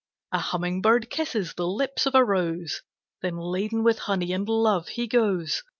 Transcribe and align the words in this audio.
A 0.31 0.39
humming 0.39 0.81
bird 0.81 1.11
kisses 1.11 1.53
the 1.53 1.67
lips 1.67 2.07
of 2.07 2.15
a 2.15 2.25
rose 2.25 2.81
Then 3.21 3.37
laden 3.37 3.83
with 3.83 3.99
honey 3.99 4.33
and 4.33 4.49
love 4.49 4.87
he 4.87 5.05
goes. 5.05 5.61